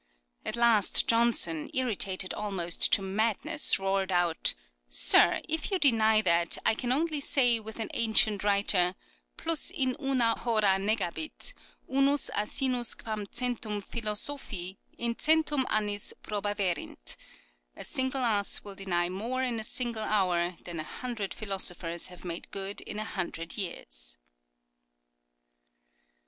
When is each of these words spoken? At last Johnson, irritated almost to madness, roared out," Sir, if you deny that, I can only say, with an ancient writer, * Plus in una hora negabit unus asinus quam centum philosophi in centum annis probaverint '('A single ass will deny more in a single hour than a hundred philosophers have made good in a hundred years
At 0.43 0.55
last 0.55 1.05
Johnson, 1.07 1.69
irritated 1.75 2.33
almost 2.33 2.91
to 2.93 3.03
madness, 3.03 3.77
roared 3.77 4.11
out," 4.11 4.55
Sir, 4.89 5.41
if 5.47 5.69
you 5.69 5.77
deny 5.77 6.21
that, 6.23 6.57
I 6.65 6.73
can 6.73 6.91
only 6.91 7.19
say, 7.19 7.59
with 7.59 7.77
an 7.77 7.91
ancient 7.93 8.43
writer, 8.43 8.95
* 9.17 9.37
Plus 9.37 9.69
in 9.69 9.95
una 10.01 10.33
hora 10.39 10.79
negabit 10.79 11.53
unus 11.87 12.31
asinus 12.35 12.95
quam 12.95 13.27
centum 13.27 13.83
philosophi 13.85 14.77
in 14.97 15.13
centum 15.13 15.65
annis 15.69 16.15
probaverint 16.23 17.15
'('A 17.77 17.83
single 17.83 18.21
ass 18.23 18.63
will 18.63 18.73
deny 18.73 19.07
more 19.07 19.43
in 19.43 19.59
a 19.59 19.63
single 19.63 20.01
hour 20.05 20.55
than 20.63 20.79
a 20.79 20.83
hundred 20.83 21.31
philosophers 21.31 22.07
have 22.07 22.25
made 22.25 22.49
good 22.49 22.81
in 22.81 22.97
a 22.97 23.05
hundred 23.05 23.55
years 23.55 24.17